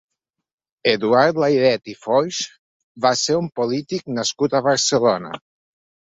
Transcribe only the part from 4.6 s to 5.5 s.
Barcelona.